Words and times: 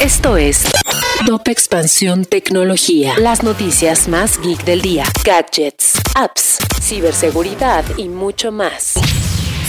Esto 0.00 0.38
es 0.38 0.64
Top 1.26 1.46
Expansión 1.48 2.24
Tecnología. 2.24 3.12
Las 3.18 3.42
noticias 3.42 4.08
más 4.08 4.40
geek 4.40 4.64
del 4.64 4.80
día. 4.80 5.04
Gadgets, 5.22 6.00
apps, 6.14 6.56
ciberseguridad 6.80 7.84
y 7.98 8.08
mucho 8.08 8.52
más. 8.52 8.94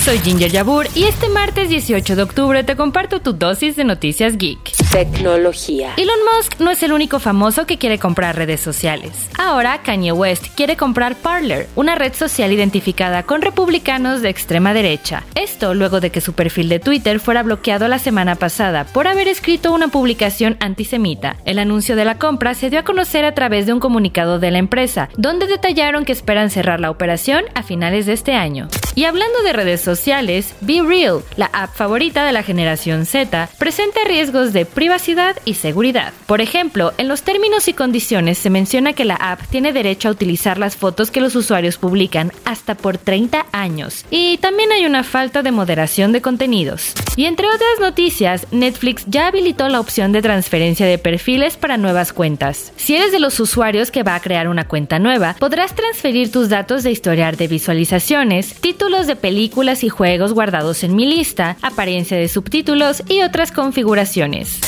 Soy 0.06 0.20
Ginger 0.20 0.50
Yabur 0.50 0.88
y 0.96 1.04
este 1.04 1.28
martes 1.28 1.68
18 1.68 2.16
de 2.16 2.24
octubre 2.24 2.64
te 2.64 2.78
comparto 2.78 3.20
tu 3.20 3.34
dosis 3.34 3.76
de 3.76 3.84
noticias 3.84 4.38
geek. 4.38 4.81
Tecnología. 4.92 5.94
Elon 5.96 6.20
Musk 6.36 6.60
no 6.60 6.70
es 6.70 6.84
el 6.84 6.92
único 6.92 7.20
famoso 7.20 7.66
que 7.66 7.78
quiere 7.78 7.98
comprar 7.98 8.36
redes 8.36 8.60
sociales. 8.60 9.30
Ahora 9.40 9.82
Kanye 9.84 10.12
West 10.12 10.48
quiere 10.54 10.76
comprar 10.76 11.16
Parler, 11.16 11.70
una 11.78 11.96
red 11.96 12.14
social 12.14 12.52
identificada 12.52 13.24
con 13.24 13.42
republicanos 13.42 14.22
de 14.22 14.28
extrema 14.28 14.74
derecha. 14.74 15.24
Esto 15.34 15.74
luego 15.76 16.02
de 16.02 16.10
que 16.10 16.20
su 16.20 16.34
perfil 16.34 16.68
de 16.68 16.80
Twitter 16.80 17.22
fuera 17.22 17.42
bloqueado 17.42 17.88
la 17.88 18.00
semana 18.00 18.36
pasada 18.36 18.84
por 18.84 19.08
haber 19.08 19.30
escrito 19.30 19.72
una 19.72 19.88
publicación 19.88 20.58
antisemita. 20.60 21.38
El 21.46 21.60
anuncio 21.60 21.96
de 21.96 22.04
la 22.04 22.18
compra 22.18 22.54
se 22.54 22.70
dio 22.70 22.80
a 22.80 22.84
conocer 22.84 23.24
a 23.24 23.34
través 23.34 23.66
de 23.66 23.72
un 23.72 23.80
comunicado 23.80 24.40
de 24.40 24.52
la 24.52 24.58
empresa, 24.58 25.08
donde 25.16 25.48
detallaron 25.48 26.04
que 26.04 26.12
esperan 26.12 26.50
cerrar 26.50 26.82
la 26.82 26.92
operación 26.92 27.46
a 27.56 27.64
finales 27.64 28.08
de 28.08 28.14
este 28.14 28.34
año. 28.34 28.68
Y 28.94 29.06
hablando 29.06 29.42
de 29.44 29.54
redes 29.54 29.80
sociales, 29.80 30.54
Be 30.60 30.82
Real, 30.82 31.22
la 31.38 31.46
app 31.54 31.74
favorita 31.74 32.26
de 32.26 32.34
la 32.34 32.44
generación 32.44 33.06
Z, 33.06 33.50
presenta 33.58 34.02
riesgos 34.06 34.52
de 34.52 34.66
privacidad 34.66 35.38
y 35.46 35.54
seguridad. 35.54 36.12
Por 36.26 36.42
ejemplo, 36.42 36.92
en 36.98 37.08
los 37.08 37.22
términos 37.22 37.70
y 37.70 37.74
condiciones 37.74 38.38
se 38.38 38.50
menciona 38.50 38.92
que 38.92 39.06
la 39.06 39.16
app 39.16 39.40
tiene 39.50 39.72
derecho 39.72 40.10
a 40.10 40.12
utilizar 40.12 40.58
las 40.58 40.76
fotos 40.76 41.10
que 41.10 41.22
los 41.22 41.36
usuarios 41.38 41.78
publican 41.78 42.34
hasta 42.44 42.76
por 42.76 42.98
30 42.98 43.46
años. 43.54 44.06
Y 44.10 44.38
también 44.40 44.74
hay 44.74 44.86
una 44.86 45.06
falta 45.06 45.42
de 45.42 45.52
moderación 45.52 46.12
de 46.12 46.22
contenidos. 46.22 46.94
Y 47.16 47.26
entre 47.26 47.48
otras 47.48 47.80
noticias, 47.80 48.46
Netflix 48.52 49.06
ya 49.08 49.28
habilitó 49.28 49.70
la 49.70 49.80
opción 49.80 50.12
de 50.12 50.22
transferencia 50.22 50.86
de 50.86 50.98
perfiles 50.98 51.56
para 51.56 51.78
nuevas 51.78 52.12
cuentas. 52.12 52.74
Si 52.76 52.96
eres 52.96 53.14
de 53.14 53.20
los 53.20 53.40
usuarios 53.40 53.90
que 53.90 54.04
va 54.04 54.16
a 54.16 54.22
crear 54.22 54.50
una 54.50 54.68
cuenta 54.68 55.00
nueva, 55.00 55.36
podrás 55.40 55.76
transferir 55.76 56.30
tus 56.30 56.50
datos 56.50 56.84
de 56.84 56.92
historial 56.92 57.38
de 57.38 57.48
visualizaciones, 57.48 58.56
títulos 58.56 58.81
de 58.82 59.16
películas 59.16 59.84
y 59.84 59.90
juegos 59.90 60.34
guardados 60.34 60.84
en 60.84 60.96
mi 60.96 61.06
lista, 61.06 61.56
apariencia 61.62 62.18
de 62.18 62.28
subtítulos 62.28 63.04
y 63.08 63.22
otras 63.22 63.52
configuraciones. 63.52 64.60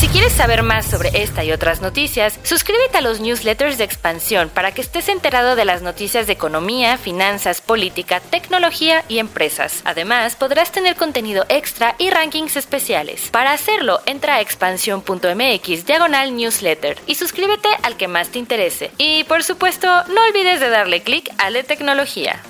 Si 0.00 0.08
quieres 0.08 0.32
saber 0.32 0.62
más 0.62 0.86
sobre 0.86 1.22
esta 1.22 1.44
y 1.44 1.52
otras 1.52 1.82
noticias, 1.82 2.40
suscríbete 2.42 2.96
a 2.98 3.00
los 3.02 3.20
newsletters 3.20 3.76
de 3.76 3.84
expansión 3.84 4.48
para 4.48 4.72
que 4.72 4.80
estés 4.80 5.10
enterado 5.10 5.56
de 5.56 5.66
las 5.66 5.82
noticias 5.82 6.26
de 6.26 6.32
economía, 6.32 6.96
finanzas, 6.96 7.60
política, 7.60 8.20
tecnología 8.20 9.04
y 9.08 9.18
empresas. 9.18 9.82
Además, 9.84 10.34
podrás 10.34 10.72
tener 10.72 10.96
contenido 10.96 11.44
extra 11.50 11.94
y 11.98 12.08
rankings 12.08 12.56
especiales. 12.56 13.28
Para 13.30 13.52
hacerlo, 13.52 14.00
entra 14.06 14.36
a 14.36 14.40
expansión.mx 14.40 15.86
diagonal 15.86 16.34
newsletter 16.34 16.96
y 17.06 17.16
suscríbete 17.16 17.68
al 17.82 17.98
que 17.98 18.08
más 18.08 18.30
te 18.30 18.38
interese. 18.38 18.90
Y 18.96 19.24
por 19.24 19.44
supuesto, 19.44 19.86
no 19.86 20.24
olvides 20.28 20.60
de 20.60 20.70
darle 20.70 21.02
clic 21.02 21.30
al 21.36 21.52
de 21.52 21.62
tecnología. 21.62 22.42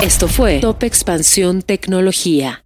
Esto 0.00 0.28
fue 0.28 0.60
Top 0.60 0.82
Expansión 0.84 1.62
Tecnología. 1.62 2.64